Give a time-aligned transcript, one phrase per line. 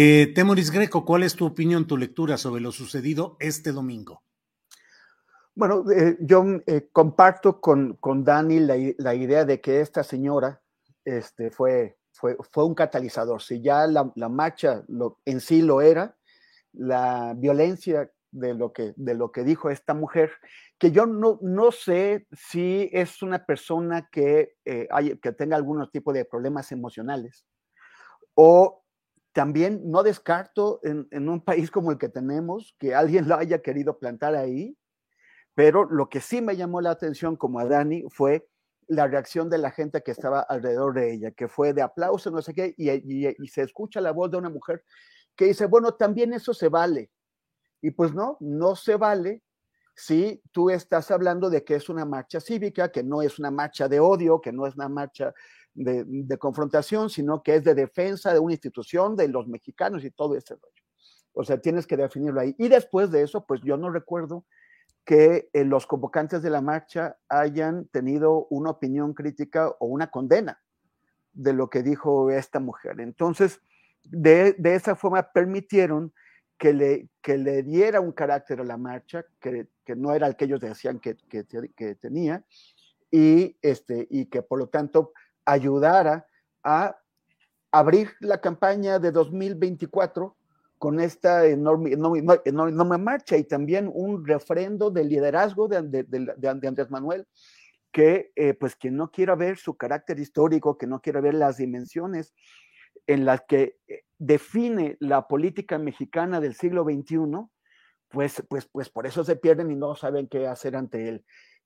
[0.00, 4.22] Eh, Temoris Greco, ¿cuál es tu opinión, tu lectura sobre lo sucedido este domingo?
[5.56, 10.62] Bueno, eh, yo eh, comparto con, con Dani la, la, idea de que esta señora
[11.04, 13.42] este, fue, fue, fue un catalizador.
[13.42, 16.16] Si ya la, la marcha lo, en sí lo era,
[16.72, 20.30] la violencia de lo que, de lo que dijo esta mujer,
[20.78, 25.90] que yo no, no sé si es una persona que, eh, hay, que tenga algún
[25.90, 27.44] tipo de problemas emocionales
[28.34, 28.84] o
[29.38, 33.96] también no descarto en, un país como el que tenemos que alguien lo haya querido
[33.96, 34.76] plantar ahí,
[35.54, 38.48] pero lo que sí me llamó la atención como a Dani fue
[38.88, 42.42] la reacción de la gente que estaba alrededor de ella, que fue de aplauso, no
[42.42, 44.82] sé qué, y, y se escucha la voz de una mujer
[45.36, 47.12] que dice, bueno, también eso se vale.
[47.80, 49.44] Y pues no, no se vale
[49.98, 53.88] si tú estás hablando de que es una marcha cívica, que no es una marcha
[53.88, 55.34] de odio, que no es una marcha
[55.74, 60.36] de, confrontación, sino que es de defensa de una institución, de los mexicanos y todo
[60.36, 60.84] ese rollo.
[61.32, 62.54] O sea, tienes que definirlo ahí.
[62.58, 64.44] Y después de eso, pues yo no recuerdo
[65.04, 70.62] que eh, los convocantes de la marcha hayan tenido una opinión crítica o una condena
[71.32, 73.00] de lo que dijo esta mujer.
[73.00, 73.60] Entonces,
[74.04, 76.12] de esa forma permitieron
[76.58, 80.36] que le, que le diera un carácter a la marcha, que, que no era el
[80.36, 82.44] que ellos decían que, que, tenía,
[83.10, 85.12] y, este, y que por lo tanto
[85.44, 86.26] ayudara
[86.64, 86.98] a
[87.70, 90.36] abrir la campaña de 2024
[90.78, 96.34] con esta enorme, enorme, enorme marcha y también un refrendo de liderazgo de, de, de,
[96.36, 97.26] de Andrés Manuel,
[97.92, 101.56] que eh, pues quien no quiera ver su carácter histórico, que no quiera ver las
[101.56, 102.34] dimensiones
[103.06, 107.18] en las que eh, define la política mexicana del siglo XXI,
[108.08, 111.24] pues, pues, pues por eso se pierden y no saben qué hacer ante él.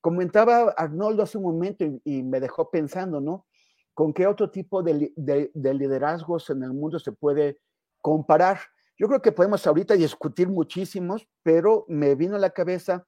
[0.00, 3.46] Comentaba Arnoldo hace un momento y, y me dejó pensando, ¿no?
[3.94, 7.60] ¿Con qué otro tipo de, de, de, liderazgos en el mundo se puede
[8.00, 8.58] comparar?
[8.98, 13.06] Yo creo que podemos ahorita discutir muchísimos, pero me vino a la cabeza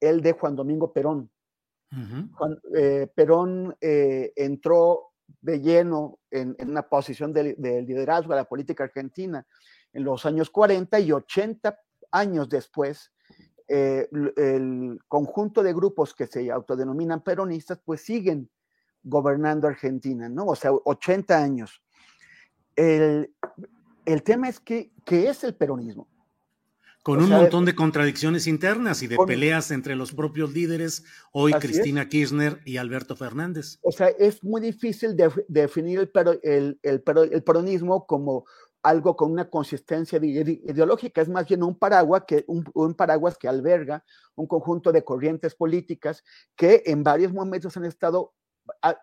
[0.00, 1.30] el de Juan Domingo Perón.
[1.90, 2.30] Uh -huh.
[2.32, 5.07] Juan, eh, Perón eh, entró
[5.40, 9.46] de lleno en, en una posición de, de, liderazgo a la política argentina
[9.92, 11.78] en los años 40 y 80
[12.12, 13.12] años después,
[13.68, 18.50] eh, el conjunto de grupos que se autodenominan peronistas, pues siguen
[19.02, 20.46] gobernando Argentina, ¿no?
[20.46, 21.82] O sea, 80 años.
[22.76, 23.34] El,
[24.04, 26.08] el tema es que, ¿qué es el peronismo?
[27.08, 30.52] Con o un sea, montón de contradicciones internas y de con, peleas entre los propios
[30.52, 32.08] líderes, hoy Cristina es.
[32.08, 33.78] Kirchner y Alberto Fernández.
[33.80, 36.10] O sea, es muy difícil de, de definir el,
[36.42, 37.02] el, el,
[37.32, 38.44] el, peronismo como
[38.82, 43.48] algo con una consistencia ideológica, es más bien un paraguas, que, un, un, paraguas que
[43.48, 44.04] alberga
[44.34, 46.22] un conjunto de corrientes políticas
[46.54, 48.34] que en varios momentos han estado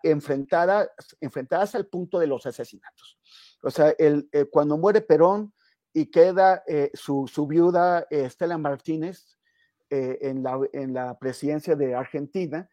[0.04, 0.90] enfrentadas,
[1.20, 3.18] enfrentadas al punto de los asesinatos.
[3.64, 5.52] O sea, el, eh, cuando muere Perón
[5.96, 9.38] y queda eh, su, su, viuda eh, Estela Martínez
[9.88, 12.68] en la, en, la, presidencia de Argentina,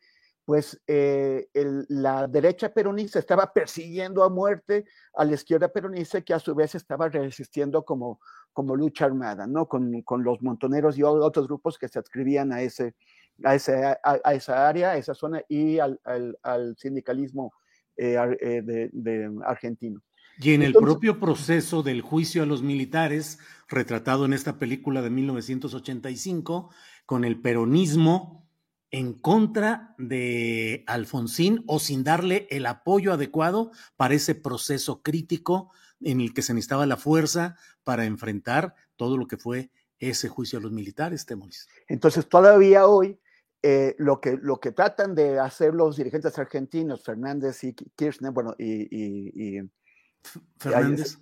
[0.46, 4.84] pues el, la derecha peronista estaba persiguiendo a muerte
[5.14, 8.20] a la izquierda peronista que a su vez estaba resistiendo como,
[8.52, 9.68] como lucha armada, ¿no?
[9.68, 12.96] Con, con los montoneros y otros grupos que se adscribían a ese,
[13.44, 17.54] a, ese, a, a, esa área, a esa zona y al, al, al sindicalismo
[17.96, 18.18] eh,
[18.66, 20.02] de, de, argentino.
[20.40, 25.02] Y en Entonces, el propio proceso del juicio a los militares, retratado en esta película
[25.02, 26.72] de 1985,
[27.06, 28.44] con el peronismo
[28.92, 36.22] en contra de Alfonsín o sin darle el apoyo adecuado para ese proceso crítico en
[36.22, 40.62] el que se necesitaba la fuerza para enfrentar todo lo que fue ese juicio a
[40.62, 41.68] los militares, Temoris.
[41.88, 43.20] Entonces, todavía hoy,
[43.62, 48.56] eh, lo, que, lo que tratan de hacer los dirigentes argentinos, Fernández y Kirchner, bueno,
[48.58, 49.60] y,
[50.58, 51.20] Fernández.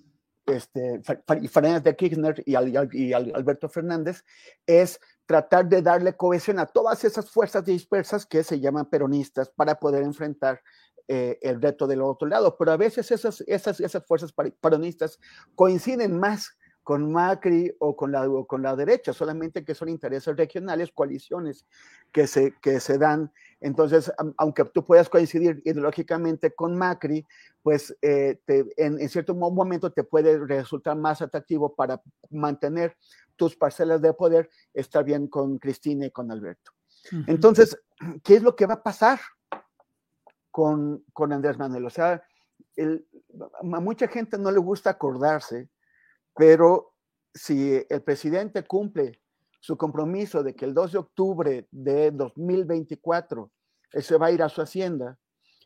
[0.47, 1.01] Este,
[1.49, 4.23] Fernández de Kirchner y, y, Alberto Fernández,
[4.65, 9.75] es tratar de darle cohesión a todas esas fuerzas dispersas que se llaman peronistas para
[9.75, 10.61] poder enfrentar
[11.07, 12.57] eh, el reto del otro lado.
[12.57, 15.19] Pero a veces esas, esas, esas fuerzas peronistas
[15.55, 16.57] coinciden más
[16.91, 21.65] con Macri o con la, con la derecha, solamente que son intereses regionales, coaliciones
[22.11, 23.31] que se, que se dan.
[23.61, 27.25] Entonces, aunque tú puedas coincidir ideológicamente con Macri,
[27.63, 28.41] pues eh,
[28.75, 32.97] en, en, cierto momento te puede resultar más atractivo para mantener
[33.37, 36.73] tus parcelas de poder, estar bien con Cristina y con Alberto.
[37.25, 37.81] Entonces,
[38.21, 39.17] ¿qué es lo que va a pasar
[40.51, 41.85] con, con Andrés Manuel?
[41.85, 42.21] O sea,
[42.75, 43.07] el,
[43.53, 45.69] a mucha gente no le gusta acordarse
[46.35, 46.93] pero
[47.33, 49.21] si el presidente cumple
[49.59, 53.51] su compromiso de que el 2 de octubre de 2024
[53.91, 55.17] él se va a ir a su hacienda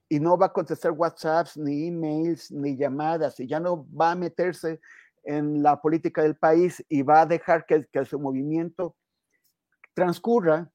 [0.10, 4.16] y no va a contestar WhatsApps, ni emails, ni llamadas, y ya no va a
[4.16, 4.80] meterse
[5.24, 8.96] en la política del país y va a dejar que, su movimiento
[9.96, 10.72] transcurra,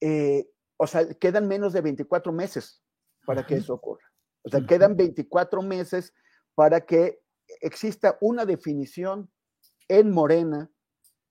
[0.00, 2.82] eh, o sea, quedan menos de 24 meses
[3.24, 4.04] para que eso ocurra.
[4.42, 6.12] O sea, quedan 24 meses
[6.56, 7.21] para que
[7.60, 9.30] exista una definición
[9.88, 10.70] en Morena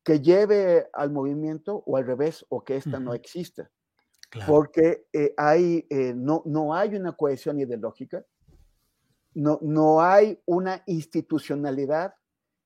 [0.04, 3.70] que lleve al movimiento o al revés, o que ésta no exista.
[4.48, 8.26] Porque eh, hay, eh, no, no hay una cohesión ideológica,
[9.34, 12.14] no, no hay una institucionalidad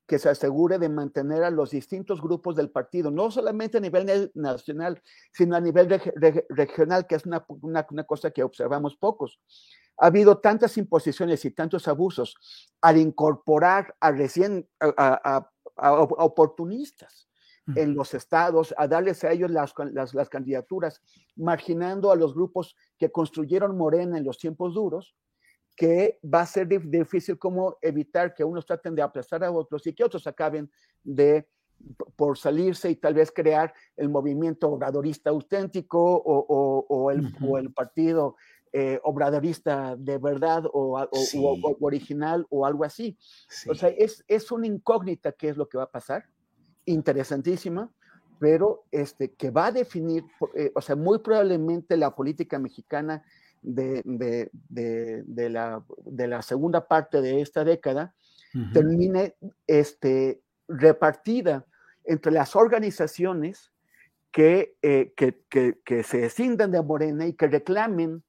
[0.07, 4.31] que se asegure de mantener a los distintos grupos del partido, no solamente a nivel
[4.36, 5.90] nacional, sino a nivel
[6.50, 9.40] regional, que es una, una, cosa que observamos pocos
[9.97, 12.38] ha habido tantas imposiciones y tantos abusos
[12.81, 17.27] al incorporar a recién a, oportunistas
[17.75, 19.74] en los estados, a darles a ellos las,
[20.13, 21.01] las, candidaturas,
[21.36, 25.15] marginando a los grupos que construyeron Morena en los tiempos duros,
[25.75, 29.94] que va a ser difícil como evitar que unos traten de aplastar a otros y
[29.94, 30.71] que otros acaben
[31.03, 31.47] de
[32.15, 38.36] por salirse y tal vez crear el movimiento obradorista auténtico o, el, o el, partido
[38.77, 41.00] eh, obradorista de verdad o,
[41.80, 43.18] original o algo así.
[43.69, 46.25] O sea, es, es una incógnita qué es lo que va a pasar,
[46.83, 47.89] interesantísima,
[48.38, 50.25] pero este, que va a definir,
[50.56, 53.24] eh, o sea, muy probablemente la política mexicana
[53.62, 54.51] de, de,
[55.25, 58.13] de, la, de la segunda parte de esta década
[58.74, 59.36] termine
[59.68, 61.66] este, repartida
[62.04, 63.71] entre las organizaciones
[64.33, 68.21] que, eh, que, que, que, se desciendan de Morena y que reclamen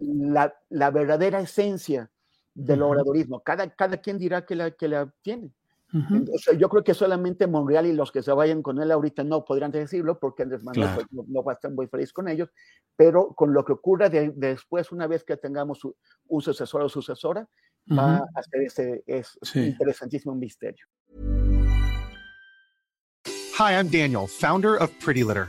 [0.00, 2.10] la, la, verdadera esencia
[2.54, 3.40] del obradorismo.
[3.40, 5.52] Cada, cada quien dirá que la, que la tiene.
[5.92, 9.22] o sea, yo creo que solamente Monreal y los que se vayan con él ahorita
[9.22, 12.48] no podrían decirlo porque Andrés Manuel pues, no, va a estar muy feliz con ellos,
[12.96, 15.80] pero con lo que ocurra después, una vez que tengamos
[16.26, 17.48] un sucesor o sucesora,
[17.96, 20.86] va a ser ese es interesantísimo misterio.
[23.56, 25.48] Hi, I'm Daniel, founder of Pretty Litter.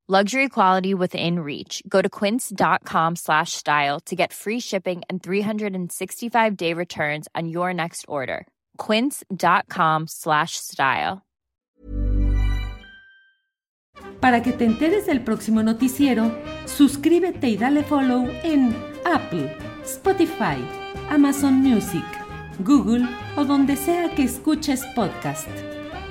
[0.11, 1.81] Luxury quality within reach.
[1.87, 7.73] Go to quince.com slash style to get free shipping and 365 day returns on your
[7.73, 8.45] next order.
[8.75, 11.21] Quince.com slash style.
[14.19, 16.29] Para que te enteres del próximo noticiero,
[16.65, 18.75] suscríbete y dale follow en
[19.05, 20.57] Apple, Spotify,
[21.09, 22.03] Amazon Music,
[22.65, 25.47] Google o donde sea que escuches podcast